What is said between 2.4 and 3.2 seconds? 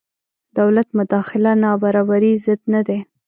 ضد نه دی.